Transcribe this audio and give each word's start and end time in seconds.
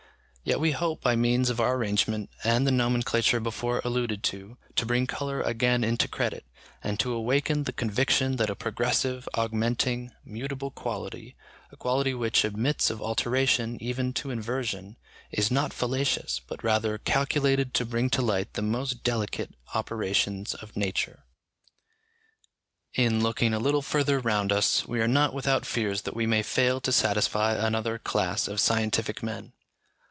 Yet 0.43 0.59
we 0.59 0.71
hope 0.71 1.01
by 1.03 1.15
means 1.15 1.51
of 1.51 1.59
our 1.59 1.75
arrangement 1.75 2.31
and 2.43 2.65
the 2.65 2.71
nomenclature 2.71 3.39
before 3.39 3.79
alluded 3.85 4.23
to, 4.23 4.57
to 4.75 4.85
bring 4.87 5.05
colour 5.05 5.39
again 5.43 5.83
into 5.83 6.07
credit, 6.07 6.43
and 6.83 6.99
to 6.99 7.13
awaken 7.13 7.63
the 7.65 7.71
conviction 7.71 8.37
that 8.37 8.49
a 8.49 8.55
progressive, 8.55 9.29
augmenting, 9.35 10.11
mutable 10.25 10.71
quality, 10.71 11.35
a 11.71 11.77
quality 11.77 12.15
which 12.15 12.43
admits 12.43 12.89
of 12.89 13.03
alteration 13.03 13.77
even 13.83 14.13
to 14.13 14.31
inversion, 14.31 14.97
is 15.29 15.51
not 15.51 15.73
fallacious, 15.73 16.41
but 16.47 16.63
rather 16.63 16.97
calculated 16.97 17.75
to 17.75 17.85
bring 17.85 18.09
to 18.09 18.23
light 18.23 18.53
the 18.53 18.63
most 18.63 19.03
delicate 19.03 19.53
operations 19.75 20.55
of 20.55 20.75
nature. 20.75 21.23
In 22.95 23.21
looking 23.21 23.53
a 23.53 23.59
little 23.59 23.83
further 23.83 24.19
round 24.19 24.51
us, 24.51 24.87
we 24.87 25.01
are 25.01 25.07
not 25.07 25.35
without 25.35 25.67
fears 25.67 26.01
that 26.01 26.15
we 26.15 26.25
may 26.25 26.41
fail 26.41 26.81
to 26.81 26.91
satisfy 26.91 27.53
another 27.53 27.99
class 27.99 28.47
of 28.47 28.59
scientific 28.59 29.21
men. 29.21 29.53